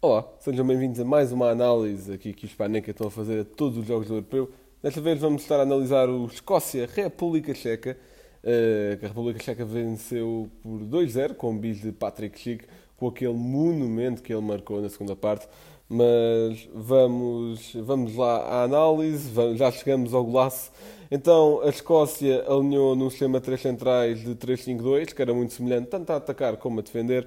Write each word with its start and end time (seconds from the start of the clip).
Olá, 0.00 0.24
sejam 0.38 0.64
bem-vindos 0.64 1.00
a 1.00 1.04
mais 1.04 1.32
uma 1.32 1.50
análise 1.50 2.12
aqui 2.12 2.32
que 2.32 2.44
os 2.44 2.54
Paneca 2.54 2.88
estão 2.88 3.08
a 3.08 3.10
fazer 3.10 3.40
a 3.40 3.44
todos 3.44 3.78
os 3.78 3.84
jogos 3.84 4.06
do 4.06 4.14
Europeu. 4.14 4.48
Desta 4.80 5.00
vez 5.00 5.20
vamos 5.20 5.42
estar 5.42 5.58
a 5.58 5.62
analisar 5.62 6.08
o 6.08 6.24
Escócia-República 6.26 7.52
Checa, 7.52 7.98
uh, 8.44 8.96
que 8.96 9.04
a 9.04 9.08
República 9.08 9.42
Checa 9.42 9.64
venceu 9.64 10.48
por 10.62 10.82
2-0 10.82 11.34
com 11.34 11.50
o 11.50 11.58
bis 11.58 11.80
de 11.80 11.90
Patrick 11.90 12.38
Schick, 12.38 12.64
com 12.96 13.08
aquele 13.08 13.32
monumento 13.32 14.22
que 14.22 14.32
ele 14.32 14.40
marcou 14.40 14.80
na 14.80 14.88
segunda 14.88 15.16
parte. 15.16 15.48
Mas 15.88 16.68
vamos, 16.72 17.74
vamos 17.74 18.14
lá 18.14 18.36
à 18.42 18.62
análise, 18.62 19.32
já 19.56 19.68
chegamos 19.72 20.14
ao 20.14 20.22
golaço. 20.24 20.70
Então 21.10 21.60
a 21.64 21.70
Escócia 21.70 22.44
alinhou 22.46 22.94
num 22.94 23.10
sistema 23.10 23.40
de 23.40 23.46
três 23.46 23.60
centrais 23.60 24.20
de 24.20 24.32
3-5-2, 24.36 25.12
que 25.12 25.20
era 25.20 25.34
muito 25.34 25.54
semelhante 25.54 25.88
tanto 25.88 26.10
a 26.10 26.16
atacar 26.16 26.56
como 26.56 26.78
a 26.78 26.82
defender 26.82 27.26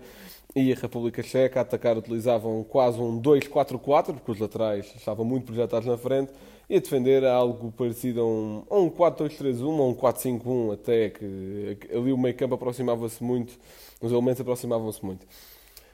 e 0.55 0.71
a 0.71 0.75
República 0.75 1.23
Checa 1.23 1.59
a 1.59 1.61
atacar 1.61 1.97
utilizavam 1.97 2.63
quase 2.63 2.99
um 2.99 3.21
2-4-4, 3.21 4.13
porque 4.13 4.31
os 4.31 4.39
laterais 4.39 4.93
estavam 4.95 5.23
muito 5.23 5.45
projetados 5.45 5.87
na 5.87 5.97
frente, 5.97 6.31
e 6.69 6.75
a 6.75 6.79
defender 6.79 7.25
algo 7.25 7.71
parecido 7.71 8.21
a 8.21 8.25
um, 8.25 8.63
um 8.69 8.89
4-2-3-1 8.89 9.63
ou 9.63 9.89
um 9.89 9.95
4-5-1, 9.95 10.73
até 10.73 11.09
que 11.09 11.77
ali 11.93 12.11
o 12.11 12.17
meio 12.17 12.35
campo 12.35 12.55
aproximava-se 12.55 13.23
muito, 13.23 13.57
os 14.01 14.11
elementos 14.11 14.41
aproximavam-se 14.41 15.03
muito. 15.03 15.25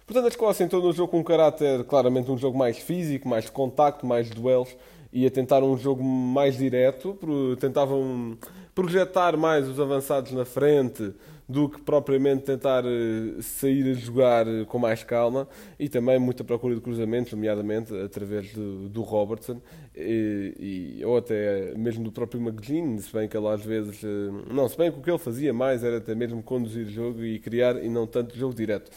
Portanto, 0.05 0.25
a 0.25 0.29
Escócia 0.29 0.63
entrou 0.63 0.81
no 0.81 0.93
jogo 0.93 1.11
com 1.11 1.19
um 1.19 1.23
caráter 1.23 1.83
claramente 1.83 2.31
um 2.31 2.37
jogo 2.37 2.57
mais 2.57 2.77
físico, 2.77 3.27
mais 3.27 3.45
de 3.45 3.51
contacto, 3.51 4.05
mais 4.05 4.29
de 4.29 4.35
duelos, 4.35 4.75
e 5.11 5.25
a 5.25 5.31
tentar 5.31 5.63
um 5.63 5.77
jogo 5.77 6.03
mais 6.03 6.57
direto, 6.57 7.17
tentavam 7.59 8.37
projetar 8.73 9.35
mais 9.35 9.67
os 9.67 9.79
avançados 9.79 10.31
na 10.31 10.45
frente, 10.45 11.13
do 11.47 11.69
que 11.69 11.81
propriamente 11.81 12.43
tentar 12.43 12.83
eh, 12.85 13.41
sair 13.41 13.91
a 13.91 13.93
jogar 13.93 14.45
eh, 14.47 14.65
com 14.65 14.77
mais 14.77 15.03
calma 15.03 15.47
e 15.79 15.87
também 15.87 16.19
muita 16.19 16.43
procura 16.43 16.75
de 16.75 16.81
cruzamentos, 16.81 17.31
nomeadamente 17.31 17.95
através 17.95 18.51
do, 18.51 18.89
do 18.89 19.01
Robertson 19.01 19.61
e, 19.95 20.97
e, 20.99 21.05
ou 21.05 21.17
até 21.17 21.73
mesmo 21.75 22.03
do 22.03 22.11
próprio 22.11 22.41
Magdalene, 22.41 23.01
se 23.01 23.13
bem 23.13 23.29
que 23.29 23.37
ele 23.37 23.47
às 23.47 23.63
vezes 23.63 24.03
eh, 24.03 24.53
não, 24.53 24.67
se 24.67 24.77
bem 24.77 24.91
que 24.91 24.99
o 24.99 25.01
que 25.01 25.09
ele 25.09 25.17
fazia 25.17 25.53
mais 25.53 25.83
era 25.83 25.97
até 25.97 26.13
mesmo 26.13 26.43
conduzir 26.43 26.85
o 26.85 26.89
jogo 26.89 27.23
e 27.23 27.39
criar 27.39 27.81
e 27.81 27.87
não 27.87 28.05
tanto 28.05 28.37
jogo 28.37 28.53
direto. 28.53 28.91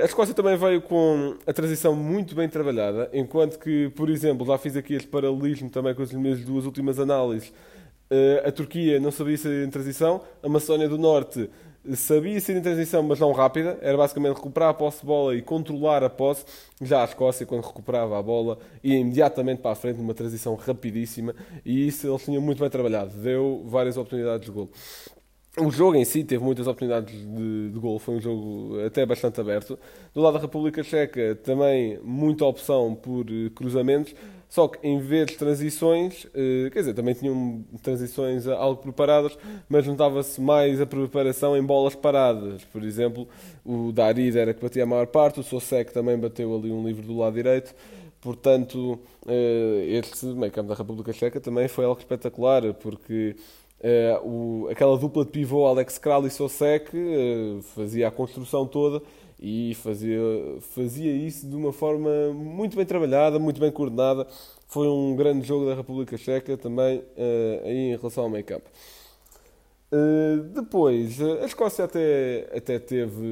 A 0.00 0.06
Escócia 0.06 0.32
também 0.32 0.56
veio 0.56 0.80
com 0.80 1.34
a 1.46 1.52
transição 1.52 1.94
muito 1.94 2.34
bem 2.34 2.48
trabalhada, 2.48 3.10
enquanto 3.12 3.58
que, 3.58 3.90
por 3.90 4.08
exemplo, 4.08 4.46
já 4.46 4.56
fiz 4.56 4.74
aqui 4.74 4.94
este 4.94 5.06
paralelismo 5.06 5.68
também 5.68 5.94
com 5.94 6.00
as 6.00 6.10
minhas 6.14 6.42
duas 6.42 6.64
últimas 6.64 6.98
análises 6.98 7.52
eh, 7.52 7.52
a 8.44 8.52
Turquia 8.52 9.00
não 9.00 9.10
sabia 9.10 9.36
ser 9.36 9.66
em 9.66 9.70
transição, 9.70 10.20
a 10.42 10.48
Macedónia 10.48 10.88
do 10.88 10.98
Norte 10.98 11.50
sabia 11.94 12.40
ser 12.40 12.56
em 12.56 12.60
transição, 12.60 13.02
mas 13.02 13.20
não 13.20 13.32
rápida, 13.32 13.78
era 13.80 13.96
basicamente 13.96 14.36
recuperar 14.36 14.70
a 14.70 14.74
posse 14.74 15.00
de 15.00 15.06
bola 15.06 15.36
e 15.36 15.42
controlar 15.42 16.02
a 16.02 16.10
posse. 16.10 16.44
Já 16.82 17.02
a 17.02 17.04
Escócia, 17.04 17.46
quando 17.46 17.64
recuperava 17.64 18.18
a 18.18 18.22
bola, 18.22 18.58
ia 18.82 18.98
imediatamente 18.98 19.60
para 19.60 19.72
a 19.72 19.74
frente 19.74 19.98
numa 19.98 20.14
transição 20.14 20.54
rapidíssima 20.54 21.34
e 21.64 21.86
isso 21.86 22.08
eles 22.08 22.24
tinham 22.24 22.42
muito 22.42 22.58
bem 22.58 22.70
trabalhado, 22.70 23.12
deu 23.16 23.62
várias 23.66 23.96
oportunidades 23.96 24.46
de 24.46 24.52
gol. 24.52 24.70
O 25.58 25.70
jogo 25.70 25.96
em 25.96 26.04
si 26.04 26.22
teve 26.22 26.44
muitas 26.44 26.66
oportunidades 26.66 27.14
de, 27.14 27.70
de 27.70 27.78
gol, 27.78 27.98
foi 27.98 28.16
um 28.16 28.20
jogo 28.20 28.78
até 28.84 29.06
bastante 29.06 29.40
aberto. 29.40 29.78
Do 30.12 30.20
lado 30.20 30.34
da 30.34 30.40
República 30.40 30.82
Checa, 30.82 31.34
também 31.36 31.98
muita 32.02 32.44
opção 32.44 32.94
por 32.94 33.24
eh, 33.30 33.48
cruzamentos, 33.54 34.14
só 34.48 34.68
que 34.68 34.86
em 34.86 34.98
vez 35.00 35.26
de 35.26 35.36
transições, 35.36 36.26
eh, 36.34 36.70
quer 36.72 36.80
dizer, 36.80 36.94
também 36.94 37.14
tinham 37.14 37.64
transições 37.82 38.46
algo 38.46 38.80
preparadas, 38.80 39.36
mas 39.68 39.86
notava-se 39.86 40.40
mais 40.40 40.80
a 40.80 40.86
preparação 40.86 41.56
em 41.56 41.62
bolas 41.62 41.94
paradas. 41.94 42.64
Por 42.64 42.82
exemplo, 42.84 43.28
o 43.64 43.90
Darid 43.92 44.38
era 44.38 44.54
que 44.54 44.62
batia 44.62 44.84
a 44.84 44.86
maior 44.86 45.08
parte, 45.08 45.40
o 45.40 45.42
Sosek 45.42 45.92
também 45.92 46.16
bateu 46.18 46.54
ali 46.54 46.70
um 46.70 46.86
livro 46.86 47.06
do 47.06 47.18
lado 47.18 47.34
direito. 47.34 47.74
Portanto, 48.20 48.98
eh, 49.26 49.98
este 49.98 50.26
meio 50.26 50.52
campo 50.52 50.68
da 50.68 50.74
República 50.74 51.12
Checa 51.12 51.40
também 51.40 51.68
foi 51.68 51.84
algo 51.84 51.98
espetacular, 51.98 52.72
porque 52.74 53.36
o, 54.24 54.68
aquela 54.70 54.96
dupla 54.96 55.24
de 55.24 55.30
pivô 55.30 55.66
Alex 55.66 55.98
Kral 55.98 56.26
e 56.26 56.30
Sosek 56.30 56.90
fazia 57.74 58.08
a 58.08 58.10
construção 58.10 58.66
toda 58.66 59.02
e 59.38 59.74
fazia, 59.74 60.20
fazia 60.74 61.12
isso 61.12 61.48
de 61.48 61.54
uma 61.54 61.72
forma 61.72 62.10
muito 62.32 62.76
bem 62.76 62.86
trabalhada, 62.86 63.38
muito 63.38 63.60
bem 63.60 63.70
coordenada. 63.70 64.26
Foi 64.66 64.88
um 64.88 65.14
grande 65.14 65.46
jogo 65.46 65.66
da 65.66 65.74
República 65.74 66.16
Checa 66.16 66.56
também 66.56 66.98
uh, 66.98 67.68
em 67.68 67.96
relação 67.96 68.24
ao 68.24 68.30
campo. 68.42 68.68
Uh, 69.96 70.42
depois, 70.54 71.22
a 71.22 71.46
Escócia 71.46 71.86
até, 71.86 72.50
até 72.54 72.78
teve, 72.78 73.22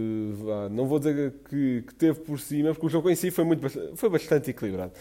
não 0.70 0.86
vou 0.86 0.98
dizer 0.98 1.34
que, 1.50 1.82
que, 1.82 1.94
teve 1.94 2.20
por 2.20 2.40
cima, 2.40 2.70
porque 2.72 2.86
o 2.86 2.88
jogo 2.88 3.10
em 3.10 3.14
si 3.14 3.30
foi, 3.30 3.44
muito, 3.44 3.68
foi 3.94 4.08
bastante 4.08 4.50
equilibrado. 4.50 4.92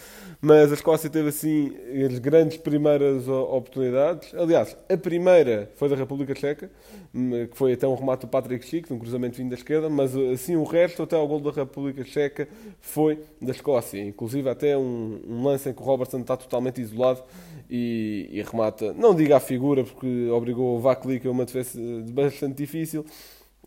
Mas 0.42 0.72
a 0.72 0.74
Escócia 0.74 1.10
teve 1.10 1.30
assim 1.30 1.74
as 2.06 2.20
grandes 2.20 2.58
primeiras 2.58 3.30
oportunidades. 3.30 4.34
Aliás, 4.34 4.76
a 4.90 4.98
primeira 4.98 5.72
foi 5.76 5.88
da 5.88 5.96
República 5.96 6.36
Checa, 6.36 6.70
hum, 7.16 7.48
que 7.50 7.58
foi 7.58 7.74
até 7.74 7.88
um 7.88 7.96
remate 7.96 8.26
do 8.26 8.30
Patrick 8.30 8.66
Schick, 8.66 8.92
um 8.92 9.00
cruzamento 9.00 9.38
vindo 9.38 9.50
da 9.50 9.56
esquerda, 9.56 9.90
mas 9.90 10.16
assim 10.18 10.58
o 10.58 10.64
resto, 10.64 11.04
até 11.04 11.16
ao 11.16 11.26
gol 11.26 11.40
da 11.40 11.52
República 11.52 12.04
Checa, 12.04 12.48
foi 12.82 13.20
da 13.42 13.52
Escócia. 13.52 14.04
Inclusive 14.04 14.50
até 14.50 14.78
um, 14.78 15.22
um 15.26 15.44
lance 15.44 15.70
em 15.70 15.74
que 15.74 15.82
o 15.82 15.86
Robertson 15.86 16.20
está 16.20 16.36
totalmente 16.36 16.82
isolado 16.82 17.24
e, 17.70 18.28
e 18.32 18.42
remata, 18.42 18.94
não 18.94 19.16
diga 19.16 19.38
a 19.38 19.40
figura, 19.40 19.84
porque 19.84 20.30
obrigou 20.30 20.76
o 20.76 20.80
Vaklik 20.80 21.26
a 21.28 21.32
uma 21.32 21.46
defesa 21.54 21.80
bastante 22.12 22.56
difícil, 22.56 23.06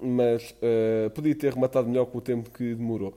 mas 0.01 0.51
uh, 0.53 1.11
podia 1.11 1.35
ter 1.35 1.55
rematado 1.55 1.89
melhor 1.89 2.07
com 2.07 2.19
o 2.19 2.21
tempo 2.21 2.51
que 2.51 2.75
demorou. 2.75 3.15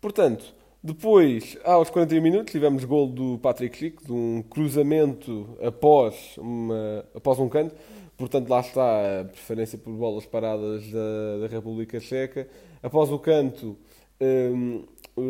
Portanto, 0.00 0.54
depois, 0.82 1.58
aos 1.64 1.90
41 1.90 2.22
minutos, 2.22 2.52
tivemos 2.52 2.84
gol 2.84 3.08
do 3.08 3.38
Patrick 3.38 3.76
Schick, 3.76 4.04
de 4.04 4.12
um 4.12 4.42
cruzamento 4.42 5.48
após, 5.60 6.36
uma, 6.38 7.04
após 7.14 7.38
um 7.38 7.48
canto. 7.48 7.74
Portanto, 8.16 8.48
lá 8.48 8.60
está 8.60 9.20
a 9.20 9.24
preferência 9.24 9.76
por 9.76 9.92
bolas 9.92 10.26
paradas 10.26 10.88
da, 10.90 11.38
da 11.42 11.46
República 11.48 11.98
Checa. 11.98 12.48
Após 12.80 13.10
o 13.10 13.18
canto, 13.18 13.76
um, 14.20 14.84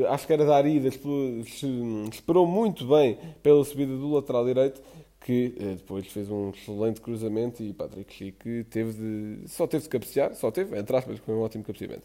acho 0.09 0.27
que 0.27 0.33
era 0.35 0.45
da 0.45 0.57
Arida, 0.57 0.89
esperou 0.89 2.47
muito 2.47 2.87
bem 2.87 3.19
pela 3.43 3.65
subida 3.65 3.97
do 3.97 4.13
lateral 4.13 4.45
direito 4.45 4.83
que 5.21 5.55
eh, 5.59 5.75
depois 5.77 6.07
fez 6.07 6.31
um 6.31 6.51
excelente 6.51 7.01
cruzamento 7.01 7.63
e 7.63 7.73
Patrick 7.73 8.13
Schick 8.13 8.65
teve 8.71 8.93
de, 8.93 9.49
só 9.49 9.67
teve 9.67 9.83
de 9.83 9.89
cabecear, 9.89 10.35
só 10.35 10.51
teve, 10.51 10.79
entre 10.79 10.97
aspas, 10.97 11.19
foi 11.19 11.35
um 11.35 11.41
ótimo 11.41 11.65
cabeceamento. 11.65 12.05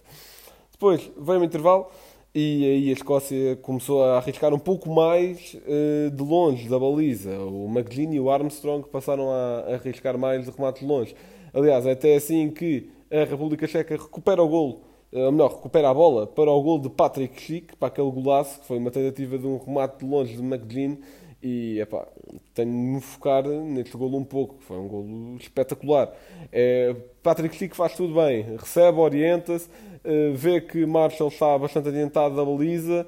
Depois 0.71 1.09
veio 1.17 1.39
um 1.39 1.43
intervalo 1.43 1.87
e 2.35 2.65
aí 2.65 2.89
a 2.89 2.93
Escócia 2.93 3.55
começou 3.57 4.03
a 4.03 4.17
arriscar 4.17 4.53
um 4.53 4.59
pouco 4.59 4.89
mais 4.89 5.53
uh, 5.53 6.09
de 6.09 6.23
longe 6.23 6.67
da 6.67 6.79
baliza. 6.79 7.39
O 7.39 7.69
McLean 7.69 8.11
e 8.11 8.19
o 8.19 8.31
Armstrong 8.31 8.87
passaram 8.89 9.29
a 9.31 9.75
arriscar 9.75 10.17
mais 10.17 10.45
de 10.45 10.51
remate 10.51 10.79
de 10.79 10.85
longe. 10.87 11.15
Aliás, 11.53 11.85
é 11.85 11.91
até 11.91 12.15
assim 12.15 12.49
que 12.49 12.89
a 13.11 13.23
República 13.23 13.67
Checa 13.67 13.95
recupera 13.95 14.41
o 14.41 14.47
golo, 14.47 14.81
eh, 15.11 15.23
ou 15.23 15.31
melhor, 15.31 15.51
recupera 15.51 15.91
a 15.91 15.93
bola 15.93 16.25
para 16.25 16.49
o 16.49 16.61
gol 16.63 16.79
de 16.79 16.89
Patrick 16.89 17.39
Schick, 17.39 17.75
para 17.75 17.89
aquele 17.89 18.09
golaço, 18.09 18.59
que 18.61 18.65
foi 18.65 18.79
uma 18.79 18.89
tentativa 18.89 19.37
de 19.37 19.45
um 19.45 19.59
remate 19.59 19.99
de 19.99 20.05
longe 20.05 20.35
de 20.35 20.41
McLean 20.41 20.97
e 21.43 21.81
epá, 21.81 22.07
tenho 22.53 22.71
de 22.71 22.77
me 22.77 23.01
focar 23.01 23.43
neste 23.43 23.97
golo 23.97 24.17
um 24.17 24.23
pouco, 24.23 24.55
foi 24.61 24.77
um 24.77 24.87
golo 24.87 25.35
espetacular. 25.37 26.15
É, 26.51 26.95
Patrick 27.21 27.53
Chico 27.57 27.75
faz 27.75 27.93
tudo 27.95 28.15
bem, 28.15 28.55
recebe, 28.57 28.97
orienta-se, 28.97 29.67
é, 30.05 30.31
vê 30.31 30.61
que 30.61 30.85
Marshall 30.85 31.27
está 31.27 31.57
bastante 31.57 31.89
adiantado 31.89 32.35
da 32.37 32.45
baliza 32.45 33.05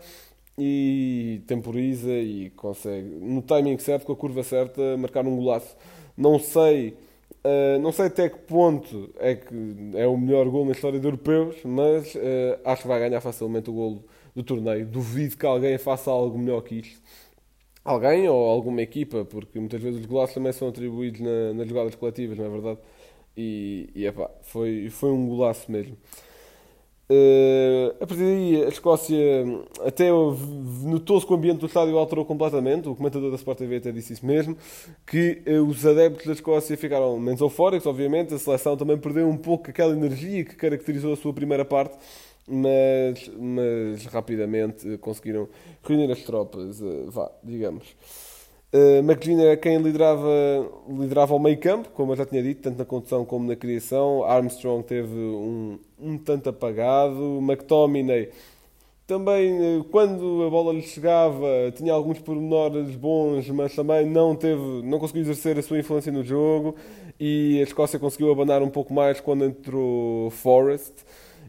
e 0.57 1.41
temporiza 1.47 2.12
e 2.12 2.50
consegue, 2.51 3.07
no 3.07 3.41
timing 3.41 3.78
certo, 3.78 4.06
com 4.06 4.12
a 4.12 4.16
curva 4.18 4.44
certa, 4.44 4.97
marcar 4.97 5.25
um 5.25 5.35
golaço. 5.38 5.75
Não 6.17 6.38
sei, 6.38 6.97
uh, 7.44 7.79
não 7.81 7.91
sei 7.91 8.06
até 8.07 8.29
que 8.29 8.40
ponto 8.40 9.09
é 9.19 9.35
que 9.35 9.53
é 9.96 10.07
o 10.07 10.17
melhor 10.17 10.47
gol 10.50 10.66
na 10.66 10.72
história 10.72 11.00
de 11.00 11.06
europeus, 11.06 11.57
mas 11.63 12.16
uh, 12.16 12.19
acho 12.63 12.84
que 12.84 12.88
vai 12.88 13.00
ganhar 13.00 13.20
facilmente 13.20 13.70
o 13.70 13.73
golo 13.73 14.03
do 14.34 14.43
torneio. 14.43 14.85
Duvido 14.85 15.35
que 15.38 15.46
alguém 15.46 15.78
faça 15.78 16.09
algo 16.09 16.38
melhor 16.38 16.61
que 16.61 16.76
isto 16.76 17.02
alguém 17.85 18.28
ou 18.28 18.49
alguma 18.49 18.82
equipa, 18.82 19.23
porque 19.23 19.59
muitas 19.59 19.82
vezes 19.82 20.02
os 20.02 20.05
golaços 20.08 20.34
também 20.34 20.52
são 20.52 20.67
atribuídos 20.67 21.22
na, 21.22 21.53
nas 21.53 21.67
jogadas 21.70 21.96
coletivas, 21.96 22.37
não 22.37 22.46
é 22.46 22.49
verdade? 22.49 22.79
E, 23.37 23.90
e 23.96 24.05
epá, 24.05 24.29
foi, 24.41 24.90
foi 24.90 25.11
um 25.11 25.28
golaço 25.28 25.72
mesmo. 25.72 25.96
Uh, 27.08 27.93
a 28.02 28.08
partir 28.08 28.23
daí, 28.23 28.64
a 28.64 28.67
Escócia 28.67 29.16
até 29.85 30.09
notou-se 30.09 31.23
que 31.23 31.32
o 31.32 31.35
ambiente 31.35 31.59
do 31.59 31.67
estádio 31.67 31.96
alterou 31.99 32.26
completamente. 32.26 32.90
O 32.90 32.96
comentador 32.96 33.29
da 33.29 33.35
Sport 33.35 33.59
TV 33.59 33.76
até 33.76 33.91
disse 33.91 34.14
isso 34.14 34.26
mesmo: 34.26 34.58
que 35.05 35.43
uh, 35.46 35.61
os 35.67 35.85
adeptos 35.85 36.26
da 36.26 36.34
Escócia 36.34 36.76
ficaram 36.76 37.20
menos 37.20 37.41
eufóricos, 37.41 37.85
obviamente. 37.85 38.34
A 38.34 38.40
seleção 38.40 38.76
também 38.76 38.97
perdeu 38.97 39.29
um 39.29 39.38
pouco 39.38 39.70
aquela 39.70 39.93
energia 39.93 40.43
que 40.43 40.55
caracterizou 40.55 41.14
a 41.14 41.16
sua 41.16 41.31
primeira 41.31 41.64
parte 41.64 41.96
mas, 42.47 43.30
mas 43.38 44.06
rapidamente 44.06 44.97
conseguiram 45.00 45.47
reunir 45.84 46.12
as 46.12 46.22
tropas, 46.22 46.82
uh, 46.82 47.09
vá, 47.09 47.32
digamos. 47.44 47.96
Uh, 48.74 49.00
McGinn 49.00 49.42
era 49.42 49.56
quem 49.56 49.78
liderava, 49.78 50.30
liderava 50.90 51.34
o 51.34 51.40
meio 51.40 51.58
campo, 51.59 51.90
como 51.90 52.12
eu 52.12 52.18
já 52.18 52.26
tinha 52.26 52.44
dito, 52.44 52.62
tanto 52.62 52.78
na 52.78 52.86
condução 52.86 53.24
como 53.24 53.47
na 53.47 53.56
criação. 53.56 54.24
Armstrong 54.24 54.84
teve 54.84 55.16
um, 55.16 55.80
um 56.00 56.18
tanto 56.18 56.50
apagado. 56.50 57.40
McTominay 57.42 58.32
também, 59.08 59.80
eh, 59.80 59.84
quando 59.91 60.44
a 60.44 60.50
bola 60.50 60.74
lhe 60.74 60.82
chegava, 60.82 61.72
tinha 61.76 61.94
alguns 61.94 62.18
pormenores 62.20 62.96
bons, 62.96 63.48
mas 63.50 63.76
também 63.76 64.06
não, 64.06 64.36
teve, 64.36 64.62
não 64.84 64.98
conseguiu 64.98 65.22
exercer 65.22 65.59
a 65.59 65.62
sua 65.62 65.78
influência 65.78 66.12
no 66.12 66.24
jogo. 66.24 66.76
E 67.20 67.59
a 67.59 67.64
Escócia 67.64 68.00
conseguiu 68.00 68.32
abanar 68.32 68.64
um 68.64 68.70
pouco 68.70 68.94
mais 68.94 69.22
quando 69.22 69.46
entrou 69.46 70.32
Forrest. 70.32 70.94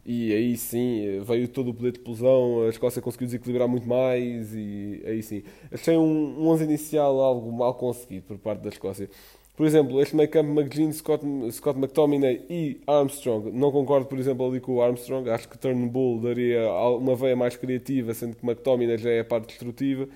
E 0.08 0.32
aí 0.32 0.56
sim, 0.56 1.20
veio 1.26 1.48
todo 1.48 1.70
o 1.70 1.74
poder 1.74 1.90
de 1.90 1.98
explosão, 1.98 2.62
a 2.62 2.68
Escócia 2.68 3.02
conseguiu 3.02 3.26
desequilibrar 3.26 3.66
muito 3.66 3.88
mais. 3.88 4.54
E 4.54 5.02
aí 5.04 5.20
sim, 5.20 5.42
achei 5.72 5.96
um, 5.96 6.42
um 6.42 6.48
11 6.48 6.62
inicial 6.62 7.20
algo 7.20 7.50
mal 7.50 7.74
conseguido 7.74 8.24
por 8.26 8.38
parte 8.38 8.60
da 8.60 8.68
Escócia. 8.68 9.10
Por 9.56 9.66
exemplo, 9.66 10.00
este 10.00 10.14
meio 10.14 10.28
campo 10.28 10.50
McGinn, 10.52 10.92
Scott, 10.92 11.24
Scott 11.50 11.78
McTominay 11.78 12.44
e 12.48 12.80
Armstrong. 12.86 13.50
Não 13.50 13.72
concordo, 13.72 14.06
por 14.06 14.18
exemplo, 14.18 14.46
ali 14.46 14.60
com 14.60 14.74
o 14.74 14.82
Armstrong. 14.82 15.28
Acho 15.30 15.48
que 15.48 15.58
Turnbull 15.58 16.20
daria 16.20 16.70
uma 16.70 17.16
veia 17.16 17.34
mais 17.34 17.56
criativa, 17.56 18.14
sendo 18.14 18.36
que 18.36 18.46
McTominay 18.46 18.98
já 18.98 19.10
é 19.10 19.20
a 19.20 19.24
parte 19.24 19.48
destrutiva. 19.48 20.06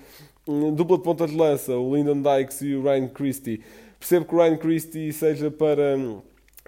Dupla 0.73 0.97
de 0.97 1.03
ponta 1.03 1.27
de 1.27 1.35
lança, 1.35 1.75
o 1.75 1.95
Lyndon 1.95 2.21
Dykes 2.21 2.61
e 2.61 2.75
o 2.75 2.83
Ryan 2.83 3.07
Christie. 3.09 3.61
Percebo 3.99 4.25
que 4.25 4.35
o 4.35 4.37
Ryan 4.37 4.57
Christie 4.57 5.11
seja 5.11 5.51
para 5.51 5.97
hum, 5.97 6.21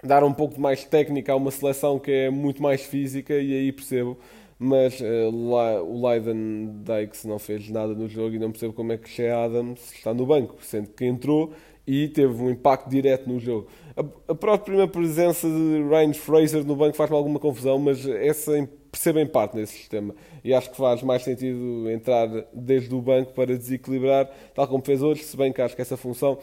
dar 0.04 0.22
um 0.22 0.32
pouco 0.32 0.60
mais 0.60 0.84
técnica 0.84 1.32
a 1.32 1.36
uma 1.36 1.50
seleção 1.50 1.98
que 1.98 2.10
é 2.10 2.30
muito 2.30 2.62
mais 2.62 2.82
física, 2.82 3.34
e 3.34 3.52
aí 3.52 3.72
percebo 3.72 4.18
mas 4.58 5.00
uh, 5.00 5.84
o 5.84 6.08
Leiden 6.08 6.82
Dykes 6.84 7.24
não 7.24 7.38
fez 7.38 7.68
nada 7.70 7.94
no 7.94 8.08
jogo 8.08 8.34
e 8.34 8.38
não 8.38 8.50
percebo 8.50 8.72
como 8.72 8.92
é 8.92 8.96
que 8.96 9.08
Shea 9.08 9.36
Adams 9.36 9.92
está 9.92 10.14
no 10.14 10.24
banco, 10.24 10.56
sendo 10.60 10.88
que 10.90 11.04
entrou 11.04 11.52
e 11.86 12.08
teve 12.08 12.42
um 12.42 12.50
impacto 12.50 12.88
direto 12.88 13.28
no 13.28 13.38
jogo. 13.38 13.68
A, 13.96 14.32
a 14.32 14.34
própria 14.34 14.86
presença 14.88 15.46
de 15.46 15.82
Ryan 15.88 16.14
Fraser 16.14 16.64
no 16.64 16.76
banco 16.76 16.96
faz-me 16.96 17.16
alguma 17.16 17.38
confusão, 17.38 17.78
mas 17.78 18.06
essa 18.06 18.52
percebo 18.90 19.18
em 19.18 19.26
parte 19.26 19.56
nesse 19.56 19.72
sistema. 19.72 20.14
E 20.42 20.54
acho 20.54 20.70
que 20.70 20.76
faz 20.76 21.02
mais 21.02 21.22
sentido 21.22 21.90
entrar 21.90 22.28
desde 22.52 22.94
o 22.94 23.02
banco 23.02 23.32
para 23.32 23.56
desequilibrar, 23.56 24.30
tal 24.54 24.68
como 24.68 24.84
fez 24.84 25.02
hoje, 25.02 25.24
se 25.24 25.36
bem 25.36 25.52
que 25.52 25.60
acho 25.60 25.74
que 25.74 25.82
essa 25.82 25.96
função 25.96 26.38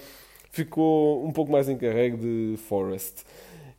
ficou 0.52 1.26
um 1.26 1.32
pouco 1.32 1.52
mais 1.52 1.70
encarregue 1.70 2.18
de 2.18 2.58
Forrest. 2.58 3.24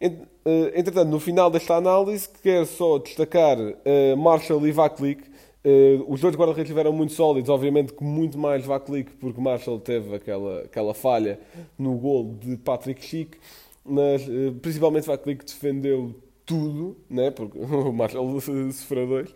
Eh, 0.03 0.73
entretanto, 0.75 1.09
no 1.09 1.21
final 1.21 1.51
desta 1.51 1.77
análise, 1.77 2.29
quero 2.43 2.67
só 2.67 2.99
destacar 2.99 3.59
uh, 3.59 4.17
Marshall 4.17 4.67
e 4.67 4.73
Vaklik, 4.73 5.33
Uh, 5.65 6.05
os 6.13 6.21
dois 6.21 6.35
guarda-redes 6.35 6.65
estiveram 6.65 6.93
muito 6.93 7.13
sólidos, 7.13 7.49
obviamente 7.49 7.93
que 7.93 8.03
muito 8.03 8.37
mais 8.37 8.65
Vaklik, 8.65 9.13
porque 9.13 9.41
Marshall 9.41 9.79
teve 9.79 10.17
aquela, 10.17 10.63
aquela 10.63 10.93
falha 10.93 11.39
no 11.79 11.95
gol 11.95 12.35
de 12.41 12.57
Patrick 12.57 13.01
Schick, 13.01 13.39
mas 13.85 14.27
uh, 14.27 14.53
principalmente 14.61 15.07
Vaklik 15.07 15.45
defendeu 15.45 16.17
tudo, 16.45 16.97
né? 17.09 17.31
porque 17.31 17.57
o 17.63 17.93
Marshall 17.93 18.41
sofreu 18.73 19.07
dois. 19.07 19.35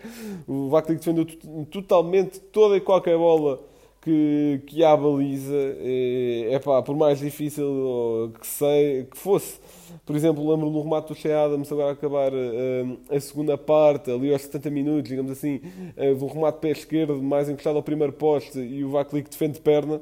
O 0.48 0.68
Vaklik 0.68 0.98
defendeu 0.98 1.24
totalmente 1.70 2.40
toda 2.40 2.76
e 2.76 2.80
qualquer 2.80 3.16
bola 3.16 3.60
que, 4.06 4.62
que 4.67 4.85
há 4.85 4.97
baliza. 4.97 5.53
É, 5.81 6.55
é 6.55 6.58
pá, 6.61 6.81
por 6.81 6.97
mais 6.97 7.19
difícil 7.19 8.32
que, 8.41 8.47
sei, 8.47 9.05
que 9.05 9.19
fosse 9.19 9.58
por 10.05 10.14
exemplo, 10.14 10.49
lembro 10.49 10.70
no 10.70 10.82
remate 10.82 11.08
do 11.08 11.14
Shea 11.17 11.44
Adams 11.44 11.70
agora 11.73 11.93
acabar 11.93 12.32
uh, 12.32 12.99
a 13.11 13.19
segunda 13.19 13.58
parte, 13.58 14.08
ali 14.08 14.32
aos 14.32 14.43
70 14.43 14.70
minutos, 14.70 15.08
digamos 15.08 15.32
assim, 15.32 15.61
uh, 15.97 16.14
do 16.14 16.26
remate 16.26 16.58
pé 16.61 16.70
esquerdo, 16.70 17.20
mais 17.20 17.49
encostado 17.49 17.76
ao 17.76 17.82
primeiro 17.82 18.12
poste 18.12 18.58
e 18.58 18.85
o 18.85 18.91
Vaklik 18.91 19.29
defende 19.29 19.55
de 19.55 19.61
perna. 19.61 20.00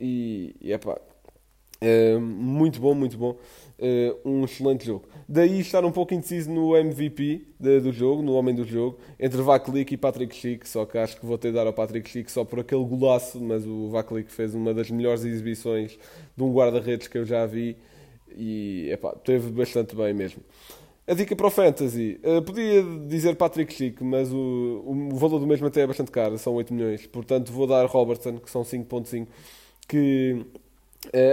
E, 0.00 0.56
e 0.60 0.72
é 0.72 0.78
pá, 0.78 0.98
uh, 1.84 2.20
muito 2.20 2.80
bom, 2.80 2.94
muito 2.94 3.16
bom. 3.16 3.36
um 4.24 4.44
excelente 4.44 4.86
jogo. 4.86 5.06
Daí 5.28 5.60
estar 5.60 5.84
um 5.84 5.92
pouco 5.92 6.14
indeciso 6.14 6.50
no 6.50 6.76
MVP 6.76 7.46
de, 7.58 7.80
do 7.80 7.92
jogo, 7.92 8.22
no 8.22 8.34
homem 8.34 8.54
do 8.54 8.64
jogo, 8.64 8.98
entre 9.18 9.40
Vaklik 9.42 9.94
e 9.94 9.96
Patrick 9.96 10.34
Schick, 10.34 10.68
só 10.68 10.84
que 10.86 10.96
acho 10.96 11.18
que 11.18 11.26
vou 11.26 11.36
ter 11.36 11.48
de 11.48 11.54
dar 11.54 11.66
ao 11.66 11.72
Patrick 11.72 12.08
Schick 12.08 12.30
só 12.30 12.44
por 12.44 12.60
aquele 12.60 12.84
golaço, 12.84 13.40
mas 13.40 13.66
o 13.66 13.88
Vaklik 13.90 14.30
fez 14.30 14.54
uma 14.54 14.72
das 14.72 14.90
melhores 14.90 15.24
exibições 15.24 15.98
de 16.36 16.42
um 16.42 16.52
guarda-redes 16.52 17.08
que 17.08 17.18
eu 17.18 17.24
já 17.24 17.44
vi 17.46 17.76
e 18.36 18.90
epá, 18.90 19.12
teve 19.12 19.50
bastante 19.50 19.94
bem 19.94 20.12
mesmo. 20.12 20.42
A 21.06 21.12
dica 21.12 21.36
para 21.36 21.46
o 21.46 21.50
Fantasy, 21.50 22.18
uh, 22.24 22.42
podia 22.42 22.82
dizer 23.06 23.36
Patrick 23.36 23.72
Chic, 23.74 24.00
mas 24.00 24.32
o, 24.32 24.82
o, 24.86 25.16
valor 25.16 25.38
do 25.38 25.46
mesmo 25.46 25.66
até 25.66 25.82
é 25.82 25.86
bastante 25.86 26.10
caro, 26.10 26.38
são 26.38 26.54
8 26.54 26.72
milhões. 26.72 27.06
Portanto, 27.06 27.52
vou 27.52 27.66
dar 27.66 27.84
Robertson, 27.84 28.38
que 28.38 28.50
são 28.50 28.62
5.5, 28.62 29.26
que 29.86 30.40
uh, 30.40 30.60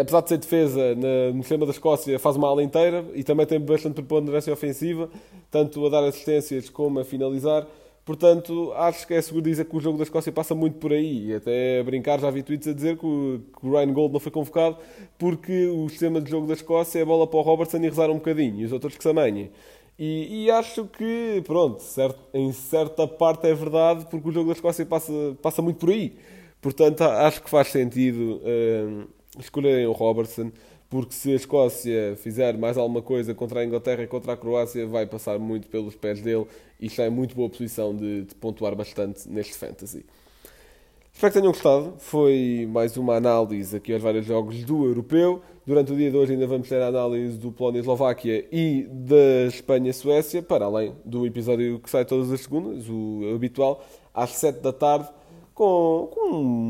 apesar 0.01 0.21
de 0.21 0.29
ser 0.29 0.37
defesa 0.37 0.95
na, 0.95 1.33
no 1.33 1.43
sistema 1.43 1.65
da 1.65 1.71
Escócia, 1.71 2.17
faz 2.19 2.35
uma 2.35 2.47
ala 2.47 2.63
inteira 2.63 3.05
e 3.13 3.23
também 3.23 3.45
tem 3.45 3.59
bastante 3.59 3.95
preponderância 3.95 4.51
ofensiva, 4.51 5.09
tanto 5.49 5.85
a 5.85 5.89
dar 5.89 6.03
assistências 6.03 6.69
como 6.69 6.99
a 6.99 7.05
finalizar. 7.05 7.67
Portanto, 8.03 8.73
acho 8.75 9.05
que 9.05 9.13
é 9.13 9.21
seguro 9.21 9.43
dizer 9.43 9.65
que 9.65 9.77
o 9.77 9.79
jogo 9.79 9.97
da 9.97 10.03
Escócia 10.03 10.31
passa 10.31 10.55
muito 10.55 10.77
por 10.77 10.91
aí. 10.91 11.33
Até 11.35 11.79
a 11.79 11.83
brincar, 11.83 12.19
já 12.19 12.31
vi 12.31 12.41
tweets 12.41 12.67
a 12.67 12.73
dizer 12.73 12.97
que 12.97 13.05
o, 13.05 13.41
que 13.59 13.67
o 13.67 13.71
Ryan 13.71 13.93
Gold 13.93 14.13
não 14.13 14.19
foi 14.19 14.31
convocado 14.31 14.77
porque 15.19 15.67
o 15.67 15.87
sistema 15.87 16.19
de 16.19 16.29
jogo 16.29 16.47
da 16.47 16.53
Escócia 16.53 16.99
é 16.99 17.05
bola 17.05 17.27
para 17.27 17.39
o 17.39 17.43
Robertson 17.43 17.77
e 17.77 17.87
rezar 17.89 18.09
um 18.09 18.15
bocadinho, 18.15 18.59
e 18.59 18.65
os 18.65 18.71
outros 18.71 18.97
que 18.97 19.03
se 19.03 19.09
amanhem. 19.09 19.51
E, 19.99 20.45
e, 20.45 20.51
acho 20.51 20.85
que, 20.85 21.43
pronto, 21.45 21.79
certo, 21.83 22.19
em 22.33 22.51
certa 22.51 23.07
parte 23.07 23.45
é 23.47 23.53
verdade, 23.53 24.07
porque 24.09 24.29
o 24.29 24.31
jogo 24.31 24.47
da 24.47 24.53
Escócia 24.53 24.83
passa, 24.83 25.13
passa 25.41 25.61
muito 25.61 25.77
por 25.77 25.91
aí. 25.91 26.15
Portanto, 26.59 27.03
acho 27.03 27.43
que 27.43 27.49
faz 27.49 27.67
sentido 27.67 28.41
uh, 28.41 29.07
escolherem 29.39 29.85
o 29.85 29.91
Robertson 29.91 30.51
porque 30.91 31.13
se 31.13 31.31
a 31.31 31.35
Escócia 31.35 32.17
fizer 32.17 32.57
mais 32.57 32.77
alguma 32.77 33.01
coisa 33.01 33.33
contra 33.33 33.61
a 33.61 33.65
Inglaterra 33.65 34.03
e 34.03 34.07
contra 34.07 34.33
a 34.33 34.37
Croácia, 34.37 34.85
vai 34.85 35.05
passar 35.05 35.39
muito 35.39 35.69
pelos 35.69 35.95
pés 35.95 36.21
dele 36.21 36.45
e 36.81 36.87
está 36.87 37.07
em 37.07 37.09
muito 37.09 37.33
boa 37.33 37.49
posição 37.49 37.95
de, 37.95 38.25
de 38.25 38.35
pontuar 38.35 38.75
bastante 38.75 39.27
neste 39.29 39.53
Fantasy. 39.53 40.05
Espero 41.13 41.33
que 41.33 41.39
tenham 41.39 41.53
gostado. 41.53 41.93
Foi 41.97 42.67
mais 42.69 42.97
uma 42.97 43.15
análise 43.15 43.77
aqui 43.77 43.93
aos 43.93 44.01
vários 44.01 44.25
jogos 44.25 44.65
do 44.65 44.85
Europeu. 44.85 45.41
Durante 45.65 45.93
o 45.93 45.95
dia 45.95 46.11
de 46.11 46.17
hoje 46.17 46.33
ainda 46.33 46.45
vamos 46.45 46.67
ter 46.67 46.81
a 46.81 46.87
análise 46.87 47.37
do 47.37 47.53
Polónia-Eslováquia 47.53 48.45
e 48.51 48.85
da 48.91 49.47
Espanha-Suécia, 49.47 50.41
para 50.41 50.65
além 50.65 50.93
do 51.05 51.25
episódio 51.25 51.79
que 51.79 51.89
sai 51.89 52.03
todas 52.03 52.33
as 52.33 52.41
segundas, 52.41 52.89
o 52.89 53.31
habitual, 53.33 53.81
às 54.13 54.31
7 54.31 54.59
da 54.59 54.73
tarde 54.73 55.07
com, 55.53 56.09
com 56.11 56.29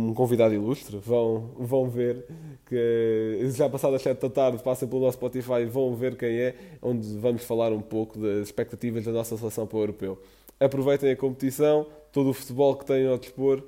um 0.10 0.14
convidado 0.14 0.54
ilustre. 0.54 0.98
Vão, 0.98 1.52
vão 1.58 1.90
ver 1.90 2.26
que 2.66 3.40
já 3.52 3.70
passado 3.70 3.96
as 3.96 4.02
7 4.02 4.22
da 4.22 4.30
tarde, 4.30 4.64
passem 4.64 4.88
pelo 4.88 5.02
nosso 5.02 5.18
Spotify, 5.18 5.66
vão 5.66 5.96
ver 5.96 6.16
quem 6.16 6.38
é, 6.40 6.56
onde 6.82 7.18
vamos 7.18 7.44
falar 7.44 7.72
um 7.72 7.82
pouco 7.82 8.20
das 8.20 8.48
expectativas 8.48 9.06
da 9.06 9.12
nossa 9.12 9.38
seleção 9.38 9.68
para 9.68 9.78
o 9.78 9.82
europeu. 9.82 10.22
Aproveitem 10.60 11.12
a 11.12 11.16
competição, 11.16 11.88
todo 12.12 12.30
o 12.30 12.34
futebol 12.34 12.76
que 12.76 12.86
têm 12.86 13.08
ao 13.08 13.18
dispor 13.18 13.64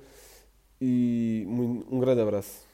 e 0.80 1.46
um 1.48 2.00
grande 2.00 2.22
abraço. 2.22 2.73